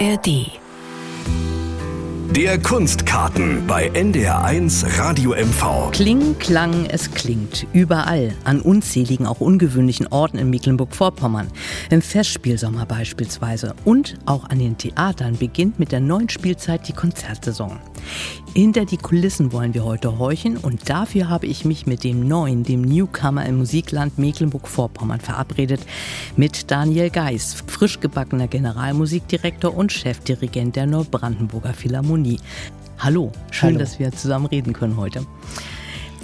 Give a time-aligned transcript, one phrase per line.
[0.00, 0.50] ARD.
[2.34, 5.92] Der Kunstkarten bei NDR1 Radio MV.
[5.92, 7.64] Kling, Klang, es klingt.
[7.72, 8.34] Überall.
[8.42, 11.46] An unzähligen, auch ungewöhnlichen Orten in Mecklenburg-Vorpommern.
[11.90, 13.74] Im Festspielsommer beispielsweise.
[13.84, 17.78] Und auch an den Theatern beginnt mit der neuen Spielzeit die Konzertsaison.
[18.54, 22.62] Hinter die Kulissen wollen wir heute horchen und dafür habe ich mich mit dem neuen,
[22.62, 25.80] dem Newcomer im Musikland Mecklenburg-Vorpommern verabredet,
[26.36, 32.38] mit Daniel Geis, frisch gebackener Generalmusikdirektor und Chefdirigent der Neubrandenburger Philharmonie.
[32.98, 33.78] Hallo, schön, Hallo.
[33.80, 35.26] dass wir zusammen reden können heute.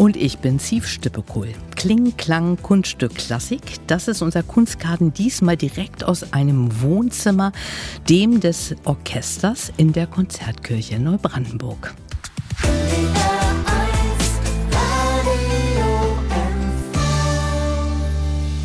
[0.00, 1.48] Und ich bin Siv Stippekohl.
[1.76, 3.60] Kling, Klang, Kunststück Klassik.
[3.86, 7.52] Das ist unser Kunstkarten diesmal direkt aus einem Wohnzimmer,
[8.08, 11.94] dem des Orchesters in der Konzertkirche Neubrandenburg.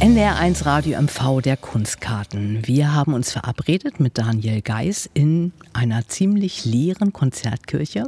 [0.05, 2.59] NDR1 Radio MV der Kunstkarten.
[2.67, 8.03] Wir haben uns verabredet mit Daniel Geis in einer ziemlich leeren Konzertkirche.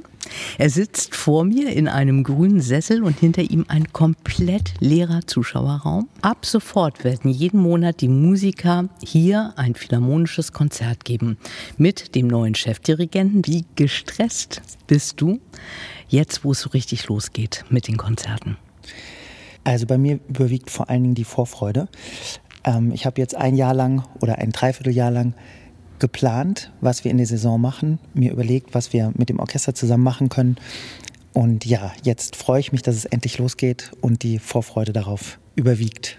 [0.60, 6.08] Er sitzt vor mir in einem grünen Sessel und hinter ihm ein komplett leerer Zuschauerraum.
[6.22, 11.40] Ab sofort werden jeden Monat die Musiker hier ein philharmonisches Konzert geben
[11.78, 13.44] mit dem neuen Chefdirigenten.
[13.48, 15.40] Wie gestresst bist du
[16.10, 18.56] jetzt, wo es so richtig losgeht mit den Konzerten?
[19.68, 21.90] Also bei mir überwiegt vor allen Dingen die Vorfreude.
[22.64, 25.34] Ähm, ich habe jetzt ein Jahr lang oder ein Dreivierteljahr lang
[26.00, 30.06] geplant, was wir in der Saison machen, mir überlegt, was wir mit dem Orchester zusammen
[30.06, 30.56] machen können.
[31.34, 36.18] Und ja, jetzt freue ich mich, dass es endlich losgeht und die Vorfreude darauf überwiegt.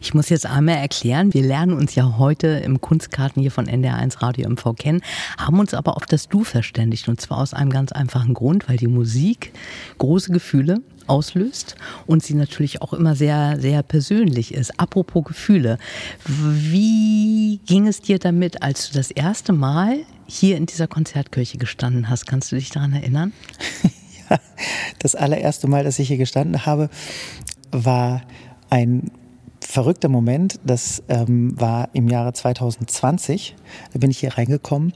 [0.00, 4.22] Ich muss jetzt einmal erklären, wir lernen uns ja heute im Kunstkarten hier von NDR1
[4.22, 5.00] Radio MV kennen,
[5.38, 8.76] haben uns aber auf das Du verständigt und zwar aus einem ganz einfachen Grund, weil
[8.76, 9.52] die Musik
[9.98, 11.74] große Gefühle auslöst
[12.06, 14.78] und sie natürlich auch immer sehr, sehr persönlich ist.
[14.78, 15.78] Apropos Gefühle,
[16.26, 22.08] wie ging es dir damit, als du das erste Mal hier in dieser Konzertkirche gestanden
[22.08, 22.26] hast?
[22.26, 23.32] Kannst du dich daran erinnern?
[24.30, 24.38] ja,
[25.00, 26.88] das allererste Mal, dass ich hier gestanden habe,
[27.72, 28.22] war
[28.70, 29.10] ein
[29.60, 30.60] verrückter Moment.
[30.64, 33.56] Das ähm, war im Jahre 2020.
[33.92, 34.92] Da bin ich hier reingekommen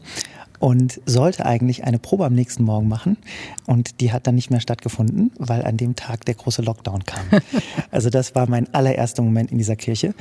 [0.65, 3.19] und sollte eigentlich eine Probe am nächsten Morgen machen.
[3.67, 7.23] Und die hat dann nicht mehr stattgefunden, weil an dem Tag der große Lockdown kam.
[7.91, 10.15] Also das war mein allererster Moment in dieser Kirche.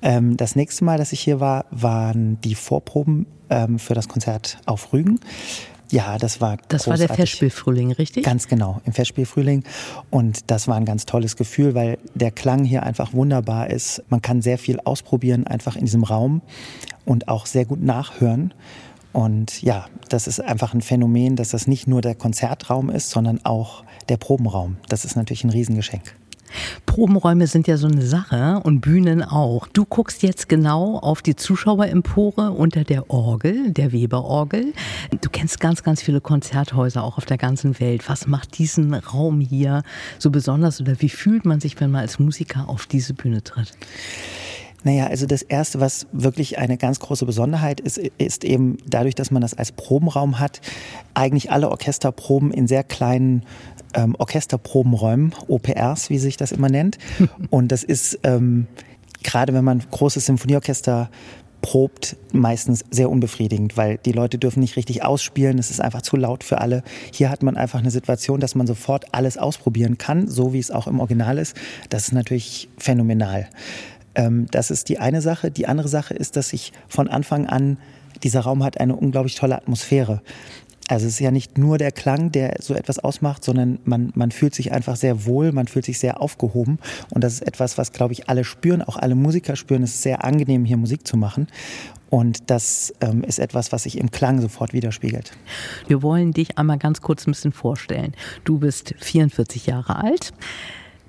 [0.00, 4.56] Ähm, das nächste Mal, dass ich hier war, waren die Vorproben ähm, für das Konzert
[4.64, 5.20] auf Rügen.
[5.90, 6.88] Ja, das war Das großartig.
[6.88, 8.24] war der Festspielfrühling, richtig?
[8.24, 9.62] Ganz genau, im Festspielfrühling.
[10.08, 14.02] Und das war ein ganz tolles Gefühl, weil der Klang hier einfach wunderbar ist.
[14.08, 16.40] Man kann sehr viel ausprobieren, einfach in diesem Raum
[17.04, 18.54] und auch sehr gut nachhören.
[19.12, 23.44] Und ja, das ist einfach ein Phänomen, dass das nicht nur der Konzertraum ist, sondern
[23.44, 24.76] auch der Probenraum.
[24.88, 26.14] Das ist natürlich ein Riesengeschenk.
[26.86, 29.66] Probenräume sind ja so eine Sache und Bühnen auch.
[29.68, 34.74] Du guckst jetzt genau auf die Zuschauerempore unter der Orgel, der Weberorgel.
[35.20, 38.08] Du kennst ganz, ganz viele Konzerthäuser auch auf der ganzen Welt.
[38.08, 39.82] Was macht diesen Raum hier
[40.18, 43.72] so besonders oder wie fühlt man sich, wenn man als Musiker auf diese Bühne tritt?
[44.84, 49.30] Naja, also das Erste, was wirklich eine ganz große Besonderheit ist, ist eben dadurch, dass
[49.30, 50.60] man das als Probenraum hat,
[51.14, 53.44] eigentlich alle Orchesterproben in sehr kleinen
[53.94, 56.98] ähm, Orchesterprobenräumen, OPRs, wie sich das immer nennt.
[57.50, 58.66] Und das ist ähm,
[59.22, 61.10] gerade, wenn man großes Symphonieorchester
[61.62, 66.16] probt, meistens sehr unbefriedigend, weil die Leute dürfen nicht richtig ausspielen, es ist einfach zu
[66.16, 66.82] laut für alle.
[67.12, 70.72] Hier hat man einfach eine Situation, dass man sofort alles ausprobieren kann, so wie es
[70.72, 71.56] auch im Original ist.
[71.88, 73.48] Das ist natürlich phänomenal.
[74.14, 75.50] Ähm, das ist die eine Sache.
[75.50, 77.78] Die andere Sache ist, dass sich von Anfang an
[78.22, 80.22] dieser Raum hat eine unglaublich tolle Atmosphäre.
[80.88, 84.30] Also es ist ja nicht nur der Klang, der so etwas ausmacht, sondern man, man
[84.30, 86.78] fühlt sich einfach sehr wohl, man fühlt sich sehr aufgehoben.
[87.10, 89.84] Und das ist etwas, was, glaube ich, alle spüren, auch alle Musiker spüren.
[89.84, 91.46] Es ist sehr angenehm, hier Musik zu machen.
[92.10, 95.32] Und das ähm, ist etwas, was sich im Klang sofort widerspiegelt.
[95.86, 98.12] Wir wollen dich einmal ganz kurz ein bisschen vorstellen.
[98.44, 100.34] Du bist 44 Jahre alt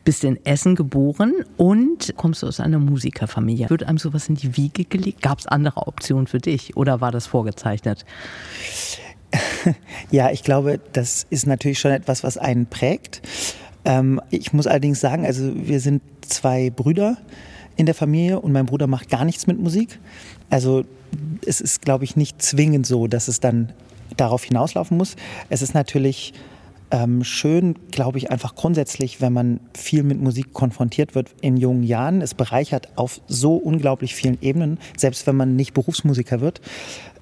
[0.03, 3.69] bist in Essen geboren und kommst aus einer Musikerfamilie.
[3.69, 5.21] Wird einem sowas in die Wiege gelegt?
[5.21, 8.05] Gab es andere Optionen für dich oder war das vorgezeichnet?
[10.11, 13.21] Ja, ich glaube, das ist natürlich schon etwas, was einen prägt.
[13.85, 17.17] Ähm, ich muss allerdings sagen, also wir sind zwei Brüder
[17.75, 19.99] in der Familie und mein Bruder macht gar nichts mit Musik.
[20.49, 20.85] Also
[21.45, 23.73] es ist, glaube ich, nicht zwingend so, dass es dann
[24.17, 25.15] darauf hinauslaufen muss.
[25.49, 26.33] Es ist natürlich
[26.93, 31.81] ähm, schön, glaube ich, einfach grundsätzlich, wenn man viel mit Musik konfrontiert wird in jungen
[31.81, 32.21] Jahren.
[32.21, 36.61] Es bereichert auf so unglaublich vielen Ebenen, selbst wenn man nicht Berufsmusiker wird.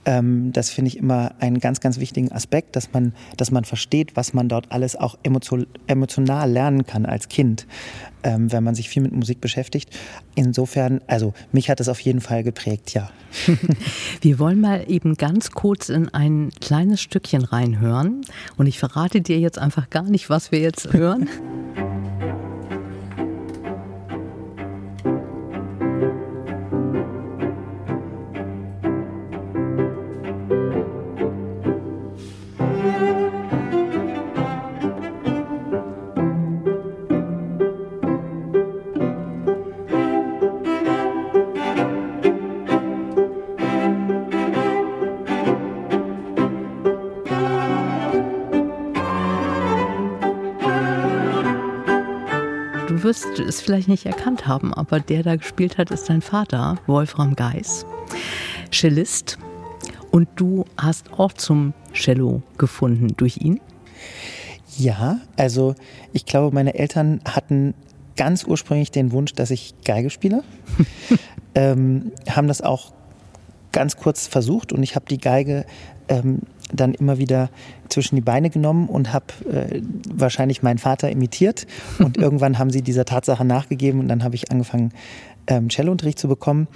[0.04, 4.16] Ähm, das finde ich immer einen ganz, ganz wichtigen Aspekt, dass man, dass man versteht,
[4.16, 7.68] was man dort alles auch emotional lernen kann als Kind,
[8.24, 9.96] ähm, wenn man sich viel mit Musik beschäftigt.
[10.34, 13.12] Insofern, also mich hat das auf jeden Fall geprägt, ja.
[14.22, 18.22] Wir wollen mal eben ganz kurz in ein kleines Stückchen reinhören
[18.58, 21.30] und ich verrate dir jetzt einfach gar nicht, was wir jetzt hören.
[53.12, 57.36] Wirst es vielleicht nicht erkannt haben, aber der da gespielt hat, ist dein Vater, Wolfram
[57.36, 57.86] Geis,
[58.72, 59.38] Cellist.
[60.12, 63.60] Und du hast auch zum Cello gefunden durch ihn?
[64.78, 65.76] Ja, also
[66.14, 67.74] ich glaube, meine Eltern hatten
[68.16, 70.46] ganz ursprünglich den Wunsch, dass ich Geige spiele.
[71.56, 72.94] ähm, haben das auch
[73.74, 75.66] ganz kurz versucht und ich habe die Geige
[76.08, 77.50] ähm, dann immer wieder
[77.90, 81.68] zwischen die Beine genommen und habe äh, wahrscheinlich meinen Vater imitiert.
[82.00, 84.92] Und irgendwann haben sie dieser Tatsache nachgegeben und dann habe ich angefangen,
[85.48, 86.68] ähm, Cellounterricht zu bekommen.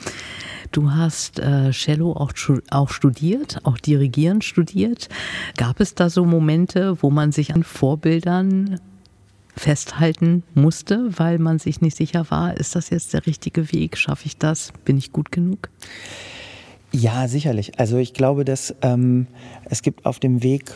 [0.71, 2.33] Du hast äh, Cello auch,
[2.71, 5.09] auch studiert, auch Dirigieren studiert.
[5.57, 8.80] Gab es da so Momente, wo man sich an Vorbildern
[9.56, 13.97] festhalten musste, weil man sich nicht sicher war, ist das jetzt der richtige Weg?
[13.97, 14.74] Schaffe ich das?
[14.83, 15.69] Bin ich gut genug?
[16.95, 17.77] Ja, sicherlich.
[17.77, 19.27] Also ich glaube, dass ähm,
[19.65, 20.71] es gibt auf dem Weg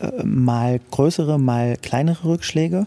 [0.00, 2.86] äh, mal größere, mal kleinere Rückschläge.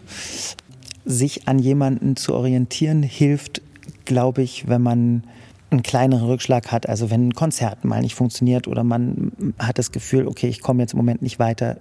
[1.04, 3.60] Sich an jemanden zu orientieren hilft,
[4.04, 5.24] glaube ich, wenn man
[5.70, 9.90] einen kleineren Rückschlag hat, also wenn ein Konzert mal nicht funktioniert oder man hat das
[9.90, 11.78] Gefühl, okay, ich komme jetzt im Moment nicht weiter.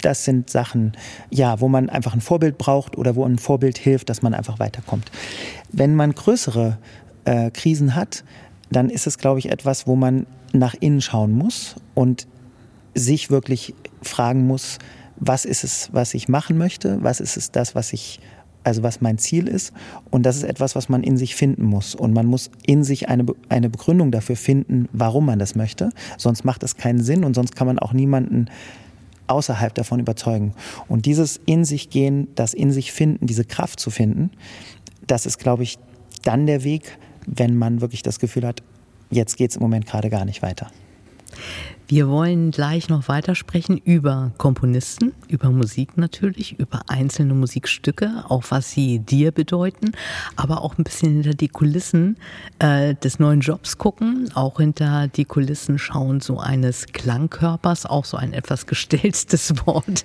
[0.00, 0.96] Das sind Sachen,
[1.30, 4.58] ja, wo man einfach ein Vorbild braucht oder wo ein Vorbild hilft, dass man einfach
[4.58, 5.12] weiterkommt.
[5.70, 6.78] Wenn man größere
[7.26, 8.24] äh, Krisen hat,
[8.70, 12.26] dann ist es, glaube ich, etwas, wo man nach innen schauen muss und
[12.94, 14.78] sich wirklich fragen muss,
[15.16, 18.20] was ist es, was ich machen möchte, was ist es das, was ich
[18.64, 19.72] also was mein Ziel ist.
[20.10, 21.94] Und das ist etwas, was man in sich finden muss.
[21.94, 25.90] Und man muss in sich eine, eine Begründung dafür finden, warum man das möchte.
[26.18, 28.46] Sonst macht es keinen Sinn und sonst kann man auch niemanden
[29.26, 30.54] außerhalb davon überzeugen.
[30.88, 34.30] Und dieses in sich gehen, das in sich finden, diese Kraft zu finden,
[35.06, 35.78] das ist, glaube ich,
[36.22, 36.98] dann der Weg,
[37.36, 38.62] wenn man wirklich das Gefühl hat,
[39.10, 40.70] jetzt geht es im Moment gerade gar nicht weiter.
[41.90, 48.70] Wir wollen gleich noch weitersprechen über Komponisten, über Musik natürlich, über einzelne Musikstücke, auch was
[48.72, 49.92] sie dir bedeuten,
[50.36, 52.18] aber auch ein bisschen hinter die Kulissen
[52.58, 58.18] äh, des neuen Jobs gucken, auch hinter die Kulissen schauen so eines Klangkörpers, auch so
[58.18, 60.04] ein etwas gestellstes Wort,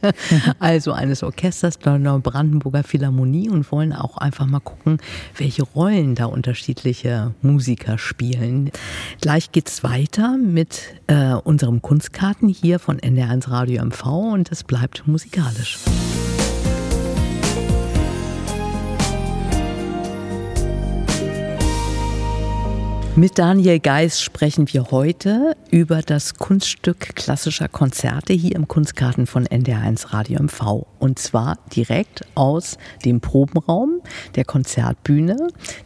[0.60, 5.00] also eines Orchesters der Neubrandenburger Philharmonie und wollen auch einfach mal gucken,
[5.38, 8.72] welche Rollen da unterschiedliche Musiker spielen.
[9.20, 15.08] Gleich geht's weiter mit äh, unserem Kunstkarten hier von NDR1 Radio MV und es bleibt
[15.08, 15.80] musikalisch.
[23.16, 29.46] Mit Daniel Geis sprechen wir heute über das Kunststück klassischer Konzerte hier im Kunstgarten von
[29.46, 30.88] NDR1 Radio MV.
[30.98, 34.02] Und zwar direkt aus dem Probenraum
[34.36, 35.38] der Konzertbühne,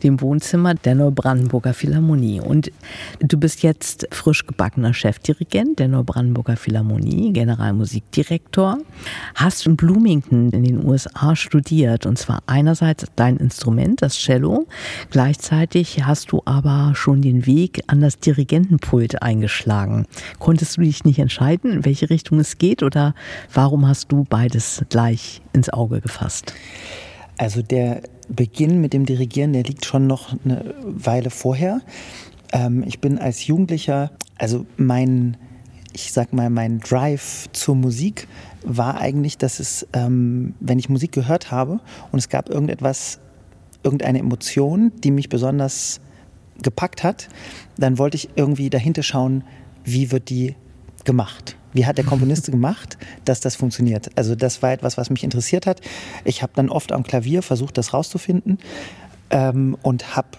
[0.04, 2.40] dem Wohnzimmer der Neubrandenburger Philharmonie.
[2.40, 2.72] Und
[3.20, 8.78] du bist jetzt frisch gebackener Chefdirigent der Neubrandenburger Philharmonie, Generalmusikdirektor.
[9.36, 12.06] Hast in Bloomington in den USA studiert.
[12.06, 14.66] Und zwar einerseits dein Instrument, das Cello.
[15.10, 20.06] Gleichzeitig hast du aber schon schon den Weg an das Dirigentenpult eingeschlagen.
[20.40, 23.16] Konntest du dich nicht entscheiden, in welche Richtung es geht oder
[23.54, 26.54] warum hast du beides gleich ins Auge gefasst?
[27.38, 31.82] Also der Beginn mit dem Dirigieren, der liegt schon noch eine Weile vorher.
[32.52, 35.38] Ähm, ich bin als Jugendlicher, also mein,
[35.94, 38.28] ich sag mal, mein Drive zur Musik
[38.64, 41.80] war eigentlich, dass es, ähm, wenn ich Musik gehört habe
[42.12, 43.20] und es gab irgendetwas,
[43.84, 46.02] irgendeine Emotion, die mich besonders
[46.62, 47.30] gepackt hat,
[47.78, 49.44] dann wollte ich irgendwie dahinter schauen,
[49.84, 50.56] wie wird die
[51.06, 51.56] gemacht?
[51.74, 54.10] Wie hat der Komponist gemacht, dass das funktioniert?
[54.16, 55.82] Also das war etwas, was mich interessiert hat.
[56.26, 58.58] Ich habe dann oft am Klavier versucht, das rauszufinden
[59.30, 60.30] ähm, und habe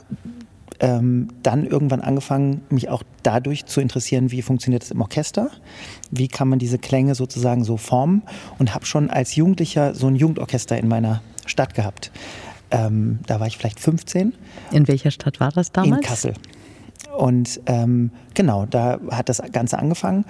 [0.81, 5.51] ähm, dann irgendwann angefangen, mich auch dadurch zu interessieren, wie funktioniert es im Orchester,
[6.11, 8.23] wie kann man diese Klänge sozusagen so formen
[8.59, 12.11] und habe schon als Jugendlicher so ein Jugendorchester in meiner Stadt gehabt.
[12.71, 14.35] Ähm, da war ich vielleicht 15.
[14.73, 16.03] In welcher Stadt war das damals?
[16.03, 16.35] In Kassel.
[17.17, 20.25] Und ähm, genau, da hat das Ganze angefangen.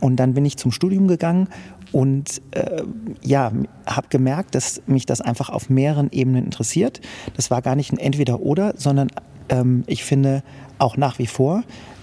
[0.00, 1.48] Und dann bin ich zum Studium gegangen
[1.92, 2.82] und äh,
[3.22, 3.52] ja,
[3.86, 7.00] habe gemerkt, dass mich das einfach auf mehreren Ebenen interessiert.
[7.36, 9.08] Das war gar nicht ein Entweder-Oder, sondern
[9.48, 10.42] ähm, ich finde
[10.78, 11.62] auch nach wie vor,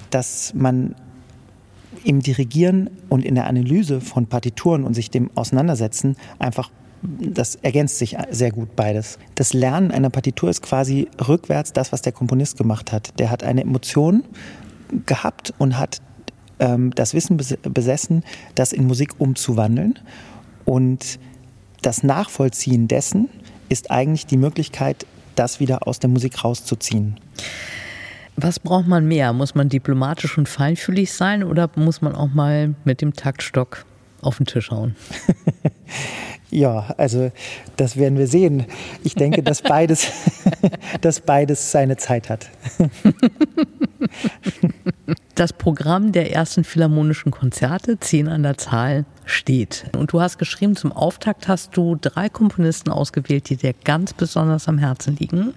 [0.09, 0.95] dass man
[2.03, 6.71] im Dirigieren und in der Analyse von Partituren und sich dem Auseinandersetzen einfach
[7.01, 9.17] das ergänzt sich sehr gut beides.
[9.35, 13.19] Das Lernen einer Partitur ist quasi rückwärts das, was der Komponist gemacht hat.
[13.19, 14.23] Der hat eine Emotion
[15.05, 16.01] gehabt und hat
[16.59, 18.23] ähm, das Wissen besessen,
[18.55, 19.99] das in Musik umzuwandeln.
[20.65, 21.19] Und
[21.81, 23.29] das Nachvollziehen dessen
[23.69, 25.05] ist eigentlich die Möglichkeit,
[25.35, 27.19] das wieder aus der Musik rauszuziehen.
[28.35, 29.33] Was braucht man mehr?
[29.33, 33.85] Muss man diplomatisch und feinfühlig sein oder muss man auch mal mit dem Taktstock
[34.21, 34.95] auf den Tisch hauen?
[36.49, 37.31] ja, also
[37.77, 38.65] das werden wir sehen.
[39.03, 40.11] Ich denke, dass beides,
[41.01, 42.49] dass beides seine Zeit hat.
[45.35, 49.85] Das Programm der ersten philharmonischen Konzerte, zehn an der Zahl, steht.
[49.97, 54.67] Und du hast geschrieben, zum Auftakt hast du drei Komponisten ausgewählt, die dir ganz besonders
[54.67, 55.53] am Herzen liegen.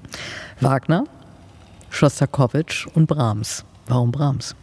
[0.61, 1.05] Wagner,
[1.91, 3.65] Schostakowitsch und Brahms.
[3.87, 4.55] Warum Brahms?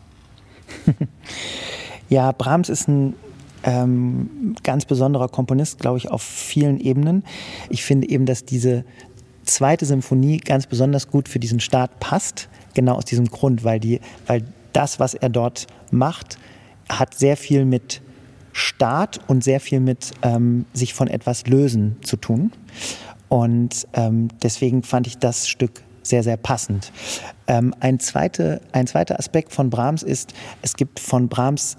[2.09, 3.15] ja, Brahms ist ein
[3.63, 7.23] ähm, ganz besonderer Komponist, glaube ich, auf vielen Ebenen.
[7.69, 8.85] Ich finde eben, dass diese
[9.43, 13.99] zweite Symphonie ganz besonders gut für diesen Start passt, genau aus diesem Grund, weil, die,
[14.27, 16.37] weil das, was er dort macht,
[16.89, 18.01] hat sehr viel mit
[18.53, 22.51] Start und sehr viel mit ähm, sich von etwas lösen zu tun.
[23.29, 26.91] Und ähm, deswegen fand ich das Stück sehr, sehr passend.
[27.47, 31.77] Ähm, ein, zweite, ein zweiter Aspekt von Brahms ist, es gibt von Brahms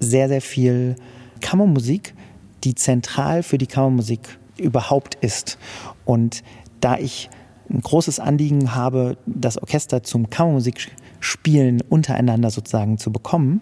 [0.00, 0.96] sehr, sehr viel
[1.44, 2.14] Kammermusik,
[2.64, 5.58] die zentral für die Kammermusik überhaupt ist.
[6.06, 6.42] Und
[6.80, 7.28] da ich
[7.68, 13.60] ein großes Anliegen habe, das Orchester zum Kammermusikspielen untereinander sozusagen zu bekommen,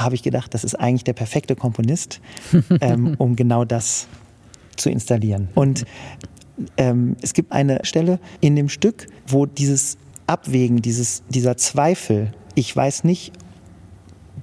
[0.00, 2.20] habe ich gedacht, das ist eigentlich der perfekte Komponist,
[2.80, 4.08] ähm, um genau das
[4.74, 5.48] zu installieren.
[5.54, 5.84] Und
[6.76, 12.74] ähm, es gibt eine Stelle in dem Stück, wo dieses Abwägen, dieses, dieser Zweifel, ich
[12.74, 13.32] weiß nicht,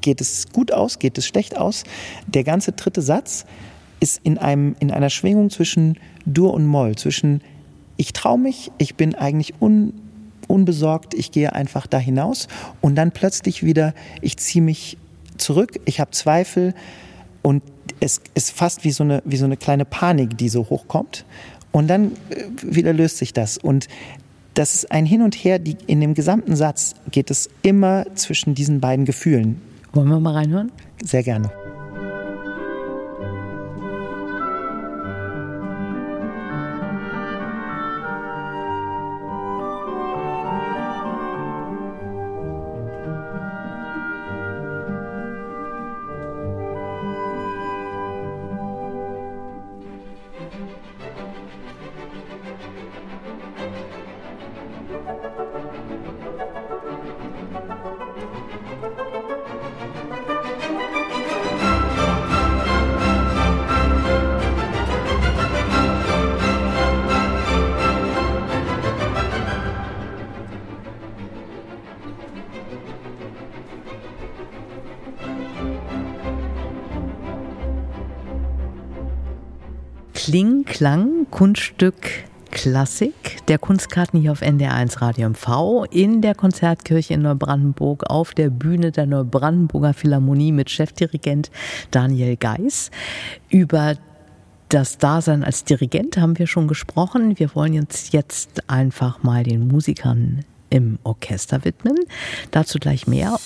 [0.01, 1.83] geht es gut aus, geht es schlecht aus,
[2.27, 3.45] der ganze dritte Satz
[3.99, 7.41] ist in, einem, in einer Schwingung zwischen Dur und Moll, zwischen
[7.97, 9.93] ich traue mich, ich bin eigentlich un,
[10.47, 12.47] unbesorgt, ich gehe einfach da hinaus
[12.81, 14.97] und dann plötzlich wieder, ich ziehe mich
[15.37, 16.73] zurück, ich habe Zweifel
[17.41, 17.63] und
[17.99, 21.25] es ist fast wie so, eine, wie so eine kleine Panik, die so hochkommt.
[21.71, 23.57] Und dann äh, wieder löst sich das.
[23.57, 23.87] Und
[24.53, 28.53] das ist ein Hin und Her, die, in dem gesamten Satz geht es immer zwischen
[28.55, 29.61] diesen beiden Gefühlen.
[29.93, 30.71] Wollen wir mal reinhören?
[31.03, 31.51] Sehr gerne.
[80.23, 81.95] Kling, Klang, Kunststück
[82.51, 88.51] Klassik der Kunstkarten hier auf NDR1 Radio MV in der Konzertkirche in Neubrandenburg auf der
[88.51, 91.49] Bühne der Neubrandenburger Philharmonie mit Chefdirigent
[91.89, 92.91] Daniel Geis.
[93.49, 93.95] Über
[94.69, 97.39] das Dasein als Dirigent haben wir schon gesprochen.
[97.39, 101.97] Wir wollen uns jetzt einfach mal den Musikern im Orchester widmen.
[102.51, 103.39] Dazu gleich mehr.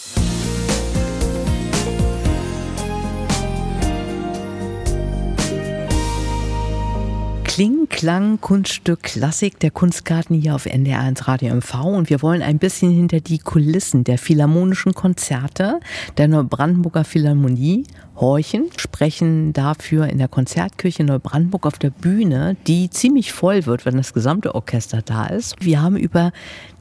[7.55, 12.59] Kling, Klang, Kunststück, Klassik der Kunstkarten hier auf NDR1 Radio MV und wir wollen ein
[12.59, 15.79] bisschen hinter die Kulissen der philharmonischen Konzerte
[16.17, 17.85] der Neubrandenburger Philharmonie
[18.15, 23.97] horchen, sprechen dafür in der Konzertkirche Neubrandenburg auf der Bühne, die ziemlich voll wird, wenn
[23.97, 25.55] das gesamte Orchester da ist.
[25.59, 26.31] Wir haben über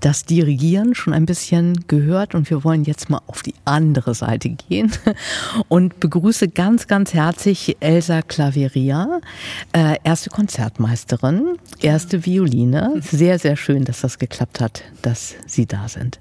[0.01, 4.51] das Dirigieren schon ein bisschen gehört und wir wollen jetzt mal auf die andere Seite
[4.51, 4.93] gehen
[5.69, 9.21] und begrüße ganz, ganz herzlich Elsa Claveria,
[9.73, 13.01] äh, erste Konzertmeisterin, erste Violine.
[13.01, 16.21] Sehr, sehr schön, dass das geklappt hat, dass Sie da sind.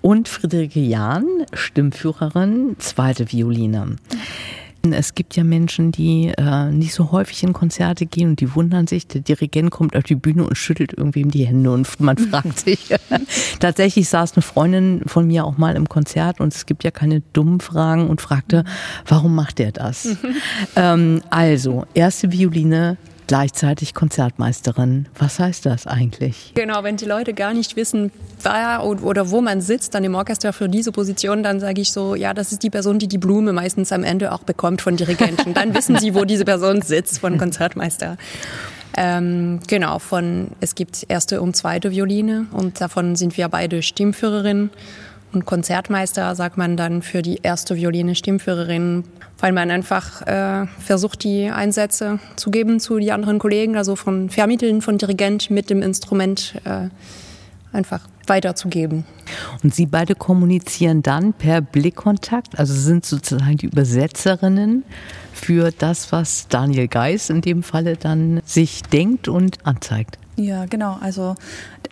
[0.00, 3.96] Und Friederike Jahn, Stimmführerin, zweite Violine.
[4.92, 8.86] Es gibt ja Menschen, die äh, nicht so häufig in Konzerte gehen und die wundern
[8.86, 12.58] sich, der Dirigent kommt auf die Bühne und schüttelt irgendwem die Hände und man fragt
[12.60, 12.94] sich.
[13.60, 17.20] Tatsächlich saß eine Freundin von mir auch mal im Konzert und es gibt ja keine
[17.32, 18.64] dummen Fragen und fragte,
[19.06, 20.16] warum macht er das?
[20.76, 22.96] ähm, also, erste Violine,
[23.28, 25.06] gleichzeitig Konzertmeisterin.
[25.16, 26.52] Was heißt das eigentlich?
[26.54, 28.10] Genau, wenn die Leute gar nicht wissen,
[28.42, 32.16] wer oder wo man sitzt dann im Orchester für diese Position, dann sage ich so,
[32.16, 35.54] ja, das ist die Person, die die Blume meistens am Ende auch bekommt von Dirigenten.
[35.54, 38.16] Dann wissen sie, wo diese Person sitzt von Konzertmeister.
[38.96, 44.70] Ähm, genau, von es gibt erste und zweite Violine und davon sind wir beide Stimmführerinnen.
[45.32, 49.04] Und Konzertmeister sagt man dann für die erste Violine Stimmführerin,
[49.38, 54.30] weil man einfach äh, versucht, die Einsätze zu geben zu den anderen Kollegen, also von
[54.30, 56.88] Vermitteln von Dirigent mit dem Instrument äh,
[57.72, 59.04] einfach weiterzugeben.
[59.62, 64.84] Und Sie beide kommunizieren dann per Blickkontakt, also sind sozusagen die Übersetzerinnen
[65.32, 70.18] für das, was Daniel Geis in dem Falle dann sich denkt und anzeigt.
[70.38, 70.96] Ja, genau.
[71.00, 71.34] Also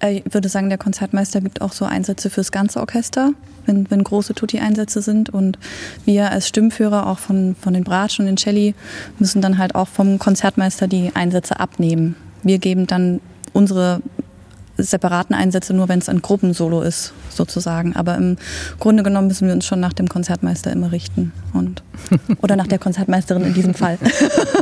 [0.00, 3.32] äh, ich würde sagen, der Konzertmeister gibt auch so Einsätze fürs ganze Orchester,
[3.66, 5.30] wenn, wenn große Tutti-Einsätze sind.
[5.30, 5.58] Und
[6.04, 8.74] wir als Stimmführer auch von, von den Bratsch und den Celli
[9.18, 12.14] müssen dann halt auch vom Konzertmeister die Einsätze abnehmen.
[12.44, 13.20] Wir geben dann
[13.52, 14.00] unsere
[14.76, 17.96] separaten Einsätze nur, wenn es ein Gruppensolo ist, sozusagen.
[17.96, 18.36] Aber im
[18.78, 21.32] Grunde genommen müssen wir uns schon nach dem Konzertmeister immer richten.
[21.52, 21.82] Und,
[22.42, 23.98] oder nach der Konzertmeisterin in diesem Fall.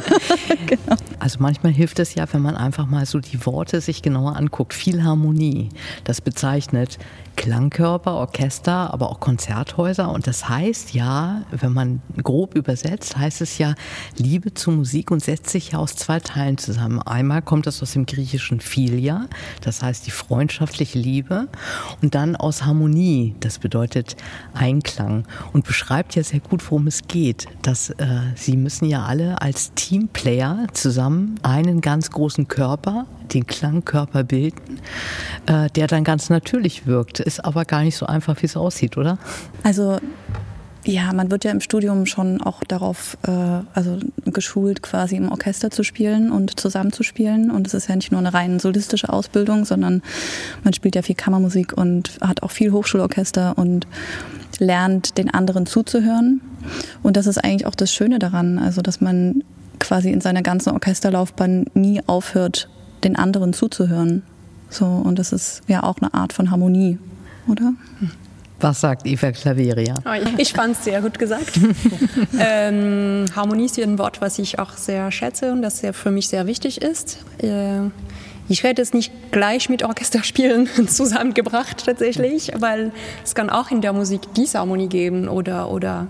[0.67, 0.97] genau.
[1.19, 4.75] Also manchmal hilft es ja, wenn man einfach mal so die Worte sich genauer anguckt.
[4.75, 5.71] Viel Harmonie.
[6.05, 6.99] Das bezeichnet
[7.37, 10.11] Klangkörper, Orchester, aber auch Konzerthäuser.
[10.11, 13.75] Und das heißt ja, wenn man grob übersetzt, heißt es ja
[14.17, 17.01] Liebe zur Musik und setzt sich ja aus zwei Teilen zusammen.
[17.03, 19.27] Einmal kommt das aus dem griechischen Philia,
[19.61, 21.49] das heißt die freundschaftliche Liebe,
[22.03, 24.17] und dann aus Harmonie, das bedeutet
[24.55, 27.47] Einklang und beschreibt ja sehr gut, worum es geht.
[27.63, 34.25] Dass äh, sie müssen ja alle als Teamplayer zusammen einen ganz großen Körper, den Klangkörper
[34.25, 34.81] bilden,
[35.47, 38.97] äh, der dann ganz natürlich wirkt ist aber gar nicht so einfach, wie es aussieht,
[38.97, 39.19] oder?
[39.63, 39.99] Also
[40.87, 43.31] ja, man wird ja im Studium schon auch darauf äh,
[43.73, 47.51] also geschult, quasi im Orchester zu spielen und zusammenzuspielen.
[47.51, 50.03] Und es ist ja nicht nur eine rein solistische Ausbildung, sondern
[50.63, 53.87] man spielt ja viel Kammermusik und hat auch viel Hochschulorchester und
[54.59, 56.43] lernt den anderen zuzuhören.
[57.03, 59.43] Und das ist eigentlich auch das Schöne daran, also dass man
[59.81, 62.69] quasi in seiner ganzen Orchesterlaufbahn nie aufhört,
[63.05, 64.23] den anderen zuzuhören.
[64.69, 66.99] So, und das ist ja auch eine Art von Harmonie
[67.49, 67.75] oder?
[68.61, 69.95] Was sagt Eva Klaveria?
[70.07, 71.59] Oh, ich fand es sehr gut gesagt.
[72.39, 76.29] ähm, Harmonie ist ein Wort, was ich auch sehr schätze und das sehr, für mich
[76.29, 77.19] sehr wichtig ist.
[77.43, 77.91] Äh,
[78.49, 82.93] ich hätte es nicht gleich mit Orchesterspielen zusammengebracht tatsächlich, weil
[83.25, 86.07] es kann auch in der Musik Disharmonie geben oder, oder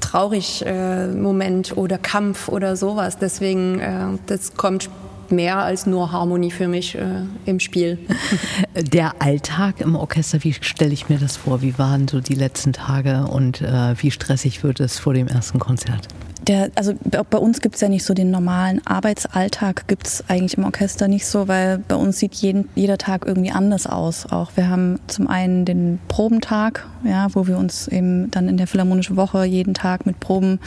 [0.00, 3.18] traurig äh, Moment oder Kampf oder sowas.
[3.18, 4.90] Deswegen, äh, das kommt
[5.32, 7.98] mehr als nur Harmonie für mich äh, im Spiel.
[8.76, 11.62] Der Alltag im Orchester, wie stelle ich mir das vor?
[11.62, 15.58] Wie waren so die letzten Tage und äh, wie stressig wird es vor dem ersten
[15.58, 16.08] Konzert?
[16.48, 16.94] Der, also
[17.30, 21.06] bei uns gibt es ja nicht so den normalen Arbeitsalltag, gibt es eigentlich im Orchester
[21.06, 24.26] nicht so, weil bei uns sieht jeden, jeder Tag irgendwie anders aus.
[24.30, 28.66] Auch wir haben zum einen den Probentag, ja, wo wir uns eben dann in der
[28.66, 30.58] Philharmonischen Woche jeden Tag mit Proben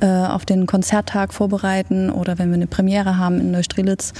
[0.00, 4.12] äh, auf den Konzerttag vorbereiten oder wenn wir eine Premiere haben in Neustrelitz.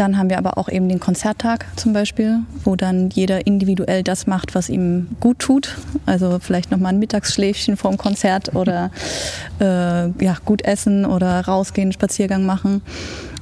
[0.00, 4.26] Dann haben wir aber auch eben den Konzerttag zum Beispiel, wo dann jeder individuell das
[4.26, 5.76] macht, was ihm gut tut.
[6.06, 8.90] Also vielleicht nochmal ein Mittagsschläfchen vorm Konzert oder
[9.60, 12.80] äh, ja, gut essen oder rausgehen, Spaziergang machen.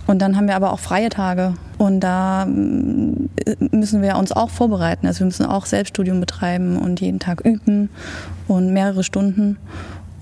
[0.08, 1.54] Und dann haben wir aber auch freie Tage.
[1.76, 3.28] Und da mm,
[3.70, 5.06] müssen wir uns auch vorbereiten.
[5.06, 7.88] Also wir müssen auch Selbststudium betreiben und jeden Tag üben
[8.48, 9.58] und mehrere Stunden.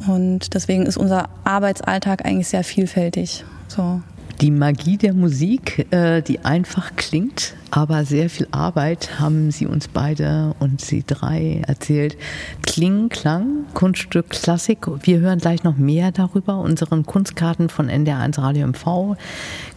[0.07, 3.43] Und deswegen ist unser Arbeitsalltag eigentlich sehr vielfältig.
[3.69, 4.03] So.
[4.41, 9.89] Die Magie der Musik, äh, die einfach klingt, aber sehr viel Arbeit haben Sie uns
[9.89, 12.17] beide und Sie drei erzählt.
[12.63, 14.87] Kling, Klang, Kunststück, Klassik.
[15.03, 16.59] Wir hören gleich noch mehr darüber.
[16.59, 19.17] Unseren Kunstkarten von NDR1 Radio MV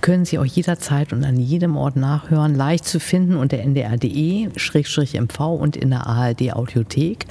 [0.01, 2.55] können Sie auch jederzeit und an jedem Ort nachhören.
[2.55, 7.25] Leicht zu finden unter ndr.de-mv und in der ARD Audiothek.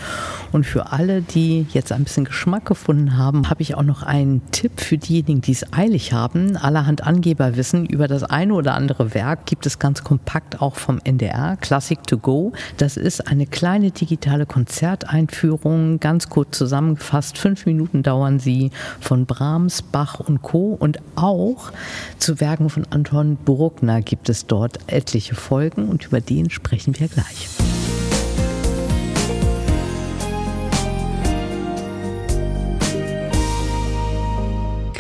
[0.53, 4.43] Und für alle, die jetzt ein bisschen Geschmack gefunden haben, habe ich auch noch einen
[4.51, 6.57] Tipp für diejenigen, die es eilig haben.
[6.57, 11.57] Allerhand Angeberwissen über das eine oder andere Werk gibt es ganz kompakt auch vom NDR,
[11.61, 12.53] Classic to Go.
[12.77, 17.39] Das ist eine kleine digitale Konzerteinführung, ganz kurz zusammengefasst.
[17.39, 20.77] Fünf Minuten dauern sie von Brahms, Bach und Co.
[20.79, 21.73] Und auch
[22.19, 27.09] zu Werken von Anton Bruckner gibt es dort etliche Folgen und über den sprechen wir
[27.09, 27.49] gleich.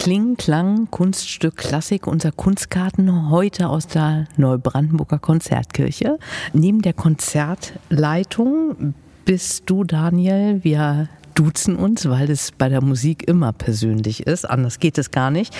[0.08, 6.18] Kling, Klang, Kunststück Klassik, unser Kunstkarten heute aus der Neubrandenburger Konzertkirche.
[6.54, 8.94] Neben der Konzertleitung
[9.26, 14.48] bist du, Daniel, wir duzen uns, weil es bei der Musik immer persönlich ist.
[14.48, 15.54] Anders geht es gar nicht.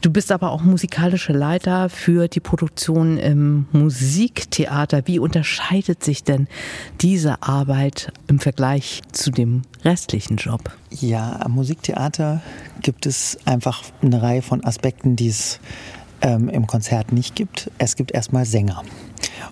[0.00, 5.02] Du bist aber auch musikalischer Leiter für die Produktion im Musiktheater.
[5.06, 6.46] Wie unterscheidet sich denn
[7.00, 10.70] diese Arbeit im Vergleich zu dem restlichen Job?
[10.90, 12.42] Ja, am Musiktheater
[12.80, 15.58] gibt es einfach eine Reihe von Aspekten, die es
[16.22, 17.70] ähm, im Konzert nicht gibt.
[17.78, 18.82] Es gibt erstmal Sänger.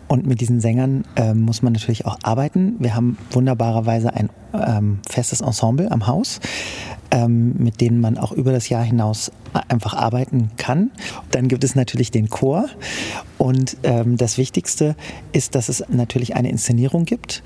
[0.08, 2.76] Und mit diesen Sängern ähm, muss man natürlich auch arbeiten.
[2.78, 6.40] Wir haben wunderbarerweise ein ähm, festes Ensemble am Haus,
[7.10, 9.32] ähm, mit denen man auch über das Jahr hinaus
[9.68, 10.90] einfach arbeiten kann.
[11.30, 12.68] Dann gibt es natürlich den Chor.
[13.38, 14.96] Und ähm, das Wichtigste
[15.32, 17.42] ist, dass es natürlich eine Inszenierung gibt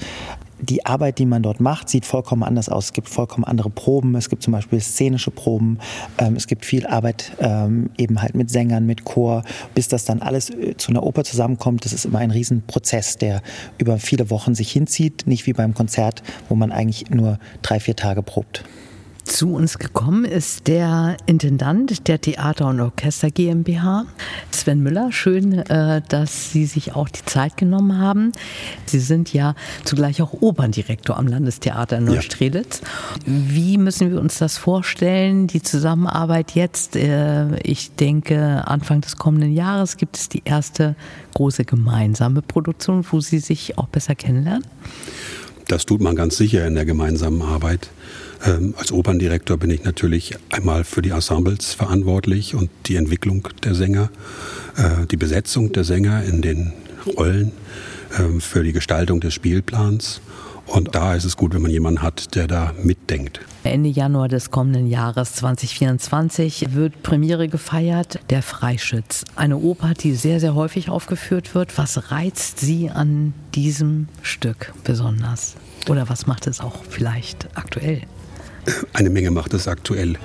[0.62, 2.87] die Arbeit, die man dort macht, sieht vollkommen anders aus.
[2.87, 4.14] Es gibt vollkommen andere Proben.
[4.14, 5.79] Es gibt zum Beispiel szenische Proben.
[6.18, 9.44] Ähm, es gibt viel Arbeit ähm, eben halt mit Sängern, mit Chor,
[9.75, 11.85] bis das dann alles äh, zu einer Oper zusammenkommt.
[11.85, 13.42] Das ist immer ein Riesenprozess, der
[13.79, 15.27] über viele Wochen sich hinzieht.
[15.27, 18.64] Nicht wie beim Konzert, wo man eigentlich nur drei, vier Tage probt.
[19.24, 24.06] Zu uns gekommen ist der Intendant der Theater- und Orchester GmbH,
[24.50, 25.12] Sven Müller.
[25.12, 28.33] Schön, äh, dass Sie sich auch die Zeit genommen haben.
[28.87, 29.54] Sie sind ja
[29.85, 32.80] zugleich auch Operndirektor am Landestheater in Neustrelitz.
[32.80, 32.87] Ja.
[33.26, 36.96] Wie müssen wir uns das vorstellen, die Zusammenarbeit jetzt?
[36.96, 40.96] Äh, ich denke, Anfang des kommenden Jahres gibt es die erste
[41.35, 44.64] große gemeinsame Produktion, wo Sie sich auch besser kennenlernen.
[45.68, 47.90] Das tut man ganz sicher in der gemeinsamen Arbeit.
[48.44, 53.74] Ähm, als Operndirektor bin ich natürlich einmal für die Ensembles verantwortlich und die Entwicklung der
[53.74, 54.11] Sänger,
[54.76, 56.72] äh, die Besetzung der Sänger in den
[57.16, 57.53] Rollen,
[58.18, 60.20] äh, für die Gestaltung des Spielplans.
[60.66, 63.40] Und da ist es gut, wenn man jemanden hat, der da mitdenkt.
[63.64, 69.24] Ende Januar des kommenden Jahres 2024 wird Premiere gefeiert, Der Freischütz.
[69.35, 71.76] Eine Oper, die sehr, sehr häufig aufgeführt wird.
[71.76, 75.57] Was reizt Sie an diesem Stück besonders?
[75.88, 78.03] Oder was macht es auch vielleicht aktuell?
[78.92, 80.16] Eine Menge macht es aktuell.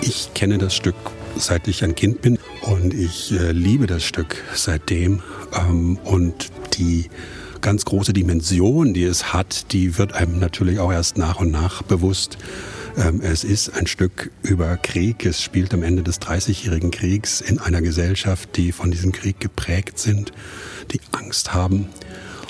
[0.00, 0.94] Ich kenne das Stück
[1.36, 5.22] seit ich ein Kind bin und ich äh, liebe das Stück seitdem.
[5.56, 7.10] Ähm, und die
[7.60, 11.82] ganz große Dimension, die es hat, die wird einem natürlich auch erst nach und nach
[11.82, 12.38] bewusst.
[12.96, 15.24] Ähm, es ist ein Stück über Krieg.
[15.26, 19.98] Es spielt am Ende des Dreißigjährigen Kriegs in einer Gesellschaft, die von diesem Krieg geprägt
[19.98, 20.32] sind,
[20.92, 21.88] die Angst haben.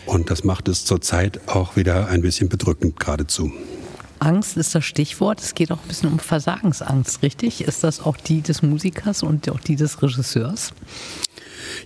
[0.07, 3.53] Und das macht es zurzeit auch wieder ein bisschen bedrückend geradezu.
[4.25, 5.41] Angst ist das Stichwort.
[5.41, 7.63] Es geht auch ein bisschen um Versagensangst, richtig?
[7.63, 10.73] Ist das auch die des Musikers und auch die des Regisseurs?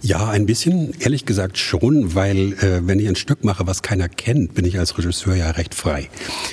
[0.00, 4.08] Ja, ein bisschen, ehrlich gesagt schon, weil äh, wenn ich ein Stück mache, was keiner
[4.08, 6.08] kennt, bin ich als Regisseur ja recht frei.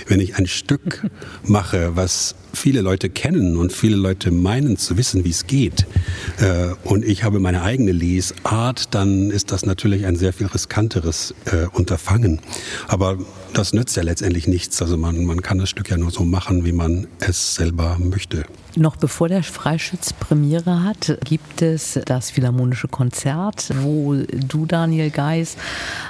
[0.07, 1.05] Wenn ich ein Stück
[1.43, 5.85] mache, was viele Leute kennen und viele Leute meinen zu wissen, wie es geht,
[6.39, 11.35] äh, und ich habe meine eigene Lesart, dann ist das natürlich ein sehr viel riskanteres
[11.45, 12.39] äh, Unterfangen.
[12.87, 13.17] Aber
[13.57, 14.81] das nützt ja letztendlich nichts.
[14.81, 18.45] Also man, man kann das Stück ja nur so machen, wie man es selber möchte.
[18.75, 25.55] Noch bevor der Freischütz Premiere hat, gibt es das Philharmonische Konzert, wo du, Daniel Geis,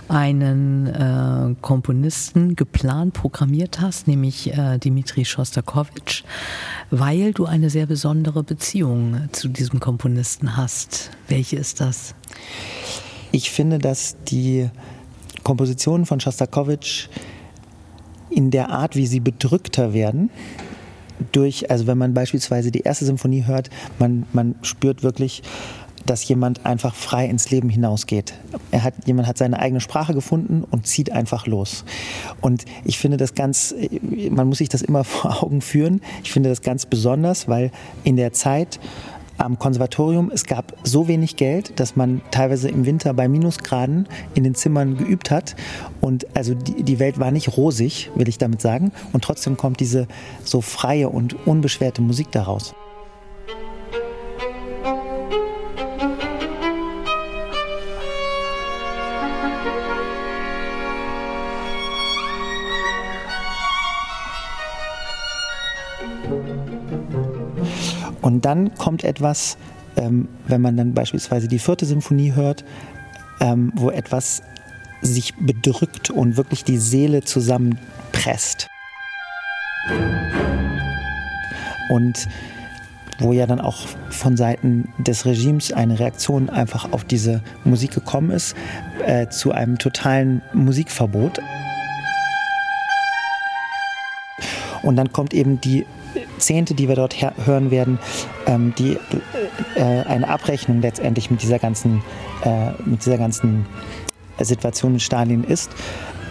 [0.09, 6.23] einen äh, Komponisten geplant, programmiert hast, nämlich äh, Dimitri Schostakowitsch,
[6.89, 11.11] weil du eine sehr besondere Beziehung zu diesem Komponisten hast.
[11.27, 12.15] Welche ist das?
[13.31, 14.69] Ich finde, dass die
[15.43, 17.09] Kompositionen von Schostakowitsch
[18.29, 20.29] in der Art, wie sie bedrückter werden,
[21.31, 25.43] durch, also wenn man beispielsweise die erste Symphonie hört, man, man spürt wirklich,
[26.05, 28.33] dass jemand einfach frei ins Leben hinausgeht.
[28.71, 31.83] Er hat, jemand hat seine eigene Sprache gefunden und zieht einfach los.
[32.41, 33.73] Und ich finde das ganz,
[34.29, 36.01] man muss sich das immer vor Augen führen.
[36.23, 37.71] Ich finde das ganz besonders, weil
[38.03, 38.79] in der Zeit
[39.37, 44.43] am Konservatorium, es gab so wenig Geld, dass man teilweise im Winter bei Minusgraden in
[44.43, 45.55] den Zimmern geübt hat.
[46.01, 48.91] Und also die, Welt war nicht rosig, will ich damit sagen.
[49.13, 50.07] Und trotzdem kommt diese
[50.43, 52.73] so freie und unbeschwerte Musik daraus.
[68.25, 69.55] Und dann kommt etwas,
[69.97, 72.65] ähm, wenn man dann beispielsweise die vierte Symphonie hört,
[73.39, 74.41] ähm, wo etwas
[75.03, 78.65] sich bedrückt und wirklich die Seele zusammenpresst.
[81.91, 82.27] Und
[83.19, 88.31] wo ja dann auch von Seiten des Regimes eine Reaktion einfach auf diese Musik gekommen
[88.31, 88.55] ist,
[89.05, 91.39] äh, zu einem totalen Musikverbot.
[94.81, 95.85] Und dann kommt eben die
[96.37, 97.99] Zehnte, die wir dort hören werden,
[98.45, 98.97] ähm, die
[99.75, 102.01] äh, eine Abrechnung letztendlich mit dieser ganzen,
[102.43, 103.65] äh, mit dieser ganzen
[104.39, 105.69] Situation in Stalin ist.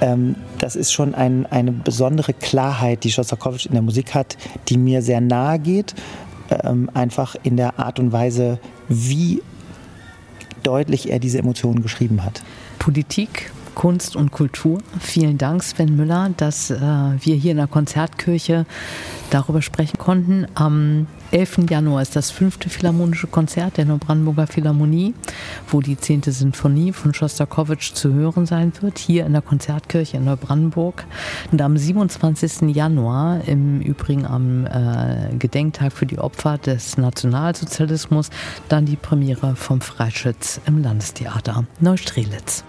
[0.00, 4.36] Ähm, das ist schon ein, eine besondere Klarheit, die Schostakowitsch in der Musik hat,
[4.68, 5.94] die mir sehr nahe geht,
[6.50, 9.42] ähm, einfach in der Art und Weise, wie
[10.62, 12.42] deutlich er diese Emotionen geschrieben hat.
[12.78, 14.78] Politik Kunst und Kultur.
[15.00, 18.66] Vielen Dank, Sven Müller, dass äh, wir hier in der Konzertkirche
[19.30, 20.46] darüber sprechen konnten.
[20.54, 21.68] Am 11.
[21.68, 25.14] Januar ist das fünfte Philharmonische Konzert der Neubrandenburger Philharmonie,
[25.68, 30.24] wo die zehnte Sinfonie von Schostakowitsch zu hören sein wird, hier in der Konzertkirche in
[30.24, 31.04] Neubrandenburg.
[31.50, 32.74] Und am 27.
[32.74, 38.30] Januar, im Übrigen am äh, Gedenktag für die Opfer des Nationalsozialismus,
[38.68, 42.64] dann die Premiere vom Freischütz im Landestheater Neustrelitz.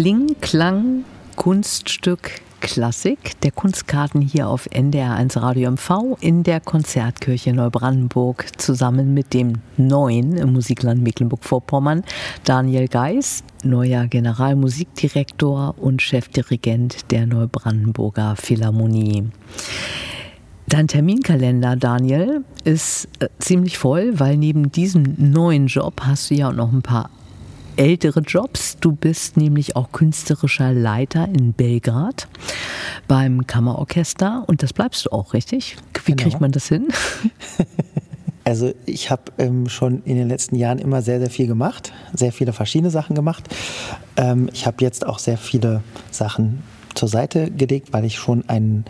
[0.00, 1.04] Kling, Klang,
[1.36, 9.34] Kunststück, Klassik der Kunstkarten hier auf NDR1 Radio MV in der Konzertkirche Neubrandenburg zusammen mit
[9.34, 12.02] dem neuen im Musikland Mecklenburg-Vorpommern
[12.44, 19.24] Daniel Geis, neuer Generalmusikdirektor und Chefdirigent der Neubrandenburger Philharmonie.
[20.66, 26.48] Dein Terminkalender, Daniel, ist äh, ziemlich voll, weil neben diesem neuen Job hast du ja
[26.48, 27.10] auch noch ein paar
[27.80, 28.76] ältere Jobs.
[28.78, 32.28] Du bist nämlich auch künstlerischer Leiter in Belgrad
[33.08, 35.78] beim Kammerorchester und das bleibst du auch, richtig?
[36.04, 36.22] Wie genau.
[36.22, 36.88] kriegt man das hin?
[38.42, 42.32] Also ich habe ähm, schon in den letzten Jahren immer sehr, sehr viel gemacht, sehr
[42.32, 43.44] viele verschiedene Sachen gemacht.
[44.16, 46.62] Ähm, ich habe jetzt auch sehr viele Sachen
[46.94, 48.86] zur Seite gelegt, weil ich schon einen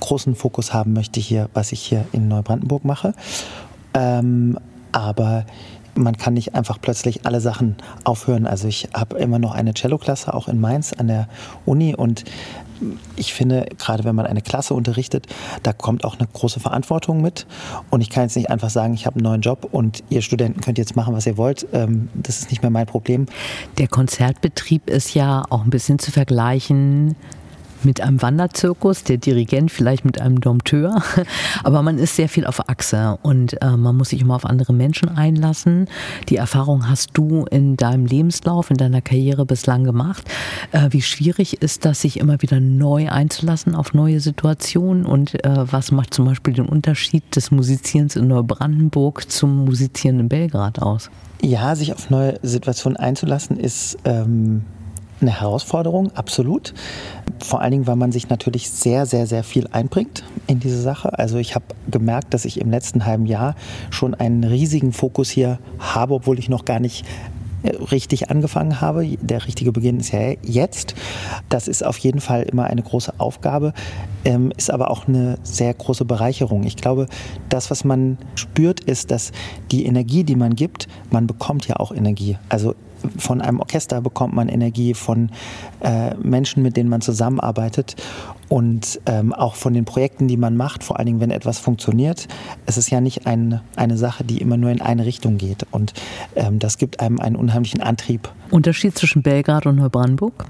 [0.00, 3.12] großen Fokus haben möchte hier, was ich hier in Neubrandenburg mache.
[3.92, 4.58] Ähm,
[4.90, 5.44] aber
[5.96, 8.46] man kann nicht einfach plötzlich alle Sachen aufhören.
[8.46, 11.28] Also ich habe immer noch eine Cello-Klasse, auch in Mainz an der
[11.64, 12.24] Uni und
[13.16, 15.26] ich finde, gerade wenn man eine Klasse unterrichtet,
[15.62, 17.46] da kommt auch eine große Verantwortung mit.
[17.90, 20.60] Und ich kann jetzt nicht einfach sagen, ich habe einen neuen Job und ihr Studenten
[20.60, 21.66] könnt jetzt machen, was ihr wollt.
[21.72, 23.26] Ähm, das ist nicht mehr mein Problem.
[23.78, 27.14] Der Konzertbetrieb ist ja auch ein bisschen zu vergleichen
[27.84, 31.02] mit einem Wanderzirkus, der Dirigent vielleicht mit einem Dompteur,
[31.64, 34.72] aber man ist sehr viel auf Achse und äh, man muss sich immer auf andere
[34.72, 35.86] Menschen einlassen.
[36.28, 40.24] Die Erfahrung hast du in deinem Lebenslauf, in deiner Karriere bislang gemacht.
[40.72, 45.72] Äh, wie schwierig ist das, sich immer wieder neu einzulassen auf neue Situationen und äh,
[45.72, 51.10] was macht zum Beispiel den Unterschied des Musizierens in Neubrandenburg zum Musizieren in Belgrad aus?
[51.42, 54.64] Ja, sich auf neue Situationen einzulassen ist ähm,
[55.20, 56.74] eine Herausforderung, absolut.
[57.42, 61.18] Vor allen Dingen, weil man sich natürlich sehr, sehr, sehr viel einbringt in diese Sache.
[61.18, 63.54] Also ich habe gemerkt, dass ich im letzten halben Jahr
[63.90, 67.04] schon einen riesigen Fokus hier habe, obwohl ich noch gar nicht
[67.64, 69.06] äh, richtig angefangen habe.
[69.20, 70.94] Der richtige Beginn ist ja jetzt.
[71.48, 73.72] Das ist auf jeden Fall immer eine große Aufgabe,
[74.24, 76.64] ähm, ist aber auch eine sehr große Bereicherung.
[76.64, 77.06] Ich glaube,
[77.48, 79.32] das, was man spürt, ist, dass
[79.70, 82.36] die Energie, die man gibt, man bekommt ja auch Energie.
[82.50, 82.74] Also
[83.18, 85.30] von einem Orchester bekommt man Energie, von
[85.80, 87.96] äh, Menschen, mit denen man zusammenarbeitet
[88.48, 92.28] und ähm, auch von den Projekten, die man macht, vor allen Dingen, wenn etwas funktioniert.
[92.66, 95.92] Es ist ja nicht ein, eine Sache, die immer nur in eine Richtung geht und
[96.36, 98.30] ähm, das gibt einem einen unheimlichen Antrieb.
[98.50, 100.46] Unterschied zwischen Belgrad und Neubrandenburg?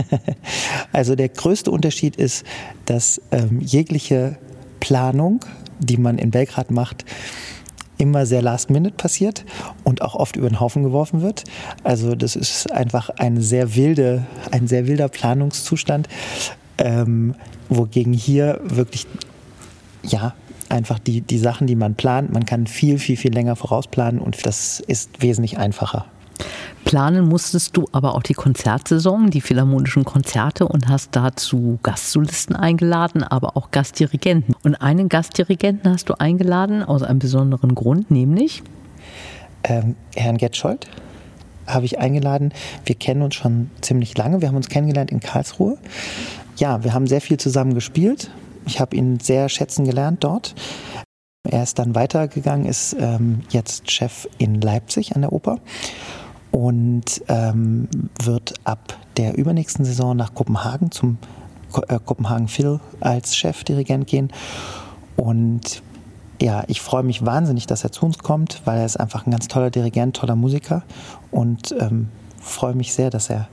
[0.92, 2.44] also der größte Unterschied ist,
[2.86, 4.38] dass ähm, jegliche
[4.80, 5.40] Planung,
[5.78, 7.04] die man in Belgrad macht,
[8.00, 9.44] immer sehr last-minute passiert
[9.84, 11.44] und auch oft über den Haufen geworfen wird.
[11.84, 16.08] Also das ist einfach ein sehr wilde, ein sehr wilder Planungszustand,
[16.78, 17.34] ähm,
[17.68, 19.06] wogegen hier wirklich
[20.02, 20.34] ja
[20.68, 24.46] einfach die, die Sachen, die man plant, man kann viel, viel, viel länger vorausplanen und
[24.46, 26.06] das ist wesentlich einfacher.
[26.90, 33.22] Planen musstest du aber auch die Konzertsaison, die philharmonischen Konzerte und hast dazu Gastsolisten eingeladen,
[33.22, 34.56] aber auch Gastdirigenten.
[34.64, 38.64] Und einen Gastdirigenten hast du eingeladen aus einem besonderen Grund, nämlich?
[39.62, 40.88] Ähm, Herrn Getscholdt
[41.64, 42.52] habe ich eingeladen.
[42.84, 44.40] Wir kennen uns schon ziemlich lange.
[44.40, 45.78] Wir haben uns kennengelernt in Karlsruhe.
[46.56, 48.32] Ja, wir haben sehr viel zusammen gespielt.
[48.66, 50.56] Ich habe ihn sehr schätzen gelernt dort.
[51.48, 55.60] Er ist dann weitergegangen, ist ähm, jetzt Chef in Leipzig an der Oper
[56.50, 57.88] und ähm,
[58.22, 61.18] wird ab der übernächsten Saison nach Kopenhagen zum
[61.88, 64.32] äh, Kopenhagen Phil als Chefdirigent gehen.
[65.16, 65.82] Und
[66.40, 69.30] ja, ich freue mich wahnsinnig, dass er zu uns kommt, weil er ist einfach ein
[69.30, 70.82] ganz toller Dirigent, toller Musiker
[71.30, 72.08] und ähm,
[72.40, 73.48] freue mich sehr, dass er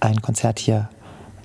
[0.00, 0.90] ein Konzert hier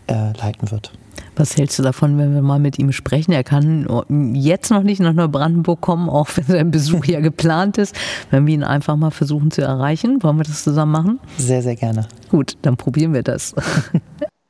[0.07, 0.91] äh, leiten wird.
[1.35, 3.31] Was hältst du davon, wenn wir mal mit ihm sprechen?
[3.31, 3.87] Er kann
[4.35, 7.95] jetzt noch nicht nach Neubrandenburg kommen, auch wenn sein Besuch ja geplant ist.
[8.29, 11.19] Wenn wir ihn einfach mal versuchen zu erreichen, wollen wir das zusammen machen?
[11.37, 12.07] Sehr, sehr gerne.
[12.29, 13.55] Gut, dann probieren wir das.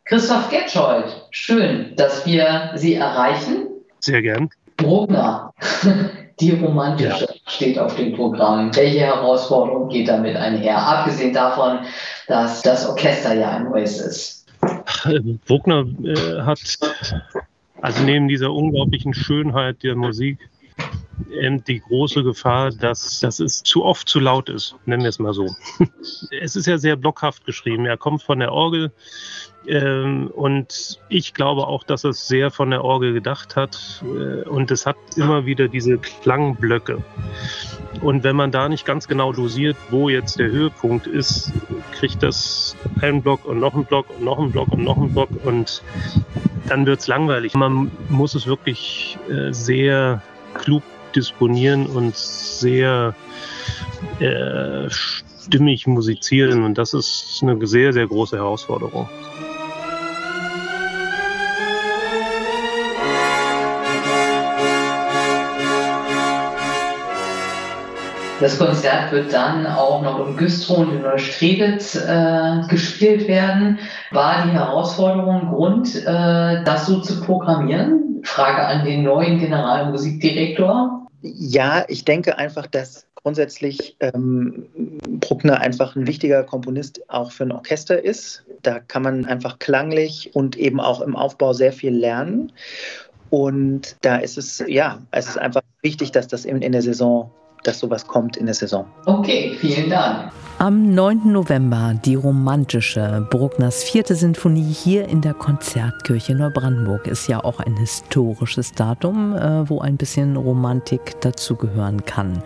[0.06, 3.68] Christoph Getschold, schön, dass wir Sie erreichen.
[4.02, 4.50] Sehr gern.
[4.76, 5.54] Bruckner,
[6.40, 7.34] die romantische, ja.
[7.48, 8.76] steht auf dem Programm.
[8.76, 10.78] Welche Herausforderung geht damit einher?
[10.78, 11.80] Abgesehen davon,
[12.28, 14.43] dass das Orchester ja ein neues ist.
[15.48, 16.60] Bruckner äh, hat,
[17.82, 20.38] also neben dieser unglaublichen Schönheit der Musik,
[21.40, 25.20] ähm, die große Gefahr, dass, dass es zu oft zu laut ist, nennen wir es
[25.20, 25.48] mal so.
[26.42, 27.86] es ist ja sehr blockhaft geschrieben.
[27.86, 28.92] Er kommt von der Orgel
[29.68, 34.72] ähm, und ich glaube auch, dass es sehr von der Orgel gedacht hat äh, und
[34.72, 37.04] es hat immer wieder diese Klangblöcke.
[38.02, 41.54] Und wenn man da nicht ganz genau dosiert, wo jetzt der Höhepunkt ist,
[41.94, 45.14] kriegt das einen Block und noch einen Block und noch einen Block und noch einen
[45.14, 45.82] Block und
[46.68, 47.54] dann wird es langweilig.
[47.54, 50.22] Man muss es wirklich äh, sehr
[50.54, 50.84] klug
[51.16, 53.16] disponieren und sehr
[54.20, 54.90] äh,
[55.46, 59.10] stimmig musizieren und das ist eine sehr, sehr große Herausforderung.
[68.40, 73.80] Das Konzert wird dann auch noch im Güstrow und in Neustrelitz äh, gespielt werden.
[74.12, 78.22] War die Herausforderung Grund, äh, das so zu programmieren?
[78.24, 81.08] Frage an den neuen Generalmusikdirektor.
[81.22, 84.68] Ja, ich denke einfach, dass grundsätzlich ähm,
[85.20, 88.44] Bruckner einfach ein wichtiger Komponist auch für ein Orchester ist.
[88.62, 92.52] Da kann man einfach klanglich und eben auch im Aufbau sehr viel lernen.
[93.30, 97.32] Und da ist es, ja, es ist einfach wichtig, dass das in, in der Saison
[97.64, 98.86] dass sowas kommt in der Saison.
[99.06, 100.32] Okay, vielen Dank.
[100.64, 101.30] Am 9.
[101.30, 107.76] November die romantische Bruckners vierte Sinfonie hier in der Konzertkirche Neubrandenburg ist ja auch ein
[107.76, 112.42] historisches Datum, äh, wo ein bisschen Romantik dazugehören kann.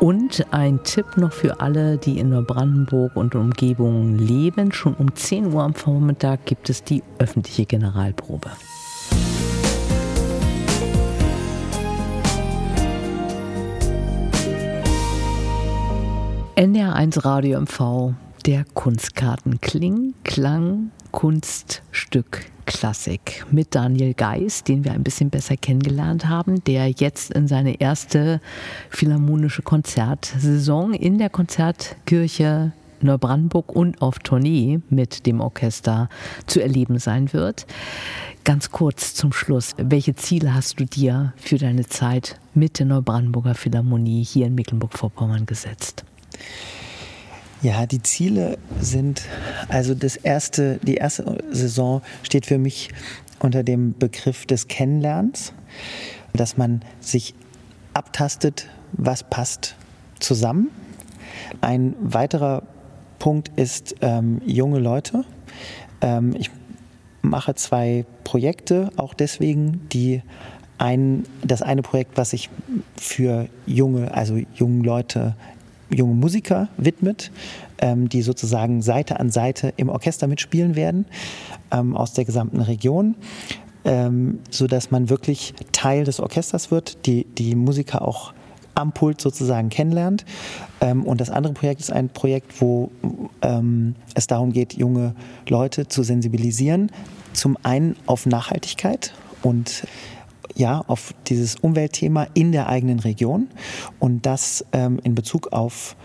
[0.00, 4.72] Und ein Tipp noch für alle, die in Neubrandenburg und Umgebung leben.
[4.72, 8.48] Schon um 10 Uhr am Vormittag gibt es die öffentliche Generalprobe.
[16.58, 25.04] NDR1 Radio MV, der Kunstkarten Kling, Klang, Kunststück Klassik mit Daniel Geis, den wir ein
[25.04, 28.40] bisschen besser kennengelernt haben, der jetzt in seine erste
[28.90, 36.08] philharmonische Konzertsaison in der Konzertkirche Neubrandenburg und auf Tournee mit dem Orchester
[36.48, 37.66] zu erleben sein wird.
[38.42, 43.54] Ganz kurz zum Schluss, welche Ziele hast du dir für deine Zeit mit der Neubrandenburger
[43.54, 46.04] Philharmonie hier in Mecklenburg-Vorpommern gesetzt?
[47.60, 49.22] Ja, die Ziele sind,
[49.68, 52.90] also das erste, die erste Saison steht für mich
[53.40, 55.52] unter dem Begriff des Kennenlernens,
[56.32, 57.34] dass man sich
[57.94, 59.74] abtastet, was passt
[60.20, 60.70] zusammen.
[61.60, 62.62] Ein weiterer
[63.18, 65.24] Punkt ist ähm, junge Leute.
[66.00, 66.50] Ähm, ich
[67.22, 70.22] mache zwei Projekte, auch deswegen, die
[70.78, 72.50] ein, das eine Projekt, was ich
[72.96, 75.34] für junge, also junge Leute
[75.90, 77.30] junge Musiker widmet,
[77.78, 81.06] ähm, die sozusagen Seite an Seite im Orchester mitspielen werden
[81.70, 83.14] ähm, aus der gesamten Region.
[83.84, 88.32] Ähm, so dass man wirklich Teil des Orchesters wird, die, die Musiker auch
[88.74, 90.24] am Pult sozusagen kennenlernt.
[90.80, 92.90] Ähm, und das andere Projekt ist ein Projekt, wo
[93.42, 95.14] ähm, es darum geht, junge
[95.48, 96.90] Leute zu sensibilisieren.
[97.32, 99.84] Zum einen auf Nachhaltigkeit und
[100.58, 103.48] ja, auf dieses Umweltthema in der eigenen Region
[103.98, 105.96] und das ähm, in Bezug auf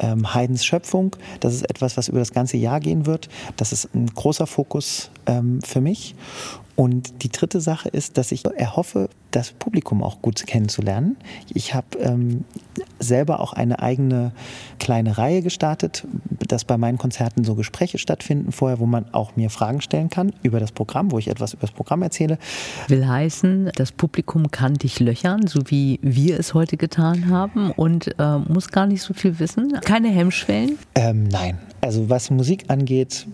[0.00, 1.16] ähm, Haydns Schöpfung.
[1.38, 3.28] Das ist etwas, was über das ganze Jahr gehen wird.
[3.56, 6.16] Das ist ein großer Fokus ähm, für mich.
[6.80, 11.18] Und die dritte Sache ist, dass ich erhoffe, das Publikum auch gut kennenzulernen.
[11.52, 12.44] Ich habe ähm,
[12.98, 14.32] selber auch eine eigene
[14.78, 16.06] kleine Reihe gestartet,
[16.48, 20.32] dass bei meinen Konzerten so Gespräche stattfinden vorher, wo man auch mir Fragen stellen kann
[20.42, 22.38] über das Programm, wo ich etwas über das Programm erzähle.
[22.88, 28.18] Will heißen, das Publikum kann dich löchern, so wie wir es heute getan haben und
[28.18, 29.78] äh, muss gar nicht so viel wissen.
[29.82, 30.78] Keine Hemmschwellen?
[30.94, 31.58] Ähm, nein.
[31.82, 33.26] Also was Musik angeht,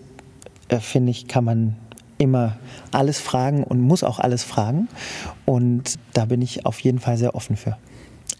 [0.67, 1.77] äh, finde ich, kann man
[2.17, 2.57] immer
[2.91, 4.87] alles fragen und muss auch alles fragen.
[5.45, 7.77] Und da bin ich auf jeden Fall sehr offen für.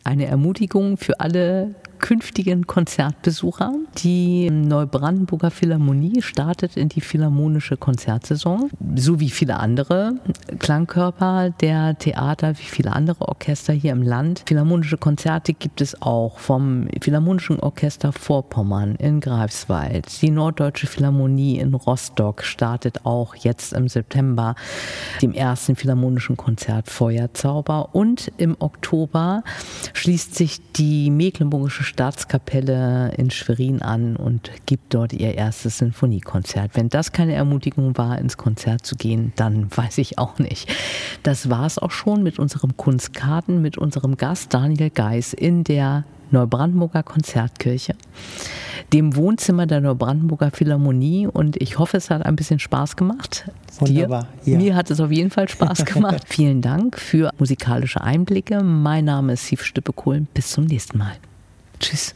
[0.03, 3.74] Eine Ermutigung für alle künftigen Konzertbesucher.
[3.98, 10.16] Die Neubrandenburger Philharmonie startet in die philharmonische Konzertsaison, so wie viele andere
[10.60, 14.43] Klangkörper der Theater, wie viele andere Orchester hier im Land.
[14.48, 20.22] Philharmonische Konzerte gibt es auch vom Philharmonischen Orchester Vorpommern in Greifswald.
[20.22, 24.56] Die Norddeutsche Philharmonie in Rostock startet auch jetzt im September
[25.22, 29.43] dem ersten Philharmonischen Konzert Feuerzauber und im Oktober
[29.93, 36.72] schließt sich die Mecklenburgische Staatskapelle in Schwerin an und gibt dort ihr erstes Sinfoniekonzert.
[36.76, 40.70] Wenn das keine Ermutigung war, ins Konzert zu gehen, dann weiß ich auch nicht.
[41.24, 46.04] Das war es auch schon mit unserem Kunstkarten, mit unserem Gast Daniel Geis in der
[46.30, 47.96] Neubrandenburger Konzertkirche,
[48.92, 53.50] dem Wohnzimmer der Neubrandenburger Philharmonie und ich hoffe, es hat ein bisschen Spaß gemacht.
[53.80, 54.28] Wunderbar.
[54.44, 54.58] Ja.
[54.58, 56.24] Mir hat es auf jeden Fall Spaß gemacht.
[56.28, 58.62] Vielen Dank für musikalische Einblicke.
[58.62, 60.28] Mein Name ist Siv Stippekohl.
[60.34, 61.14] Bis zum nächsten Mal.
[61.80, 62.13] Tschüss.